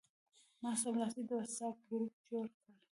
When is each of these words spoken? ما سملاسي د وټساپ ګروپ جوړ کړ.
ما 0.61 0.71
سملاسي 0.81 1.21
د 1.25 1.29
وټساپ 1.37 1.75
ګروپ 1.89 2.13
جوړ 2.29 2.45
کړ. 2.61 2.73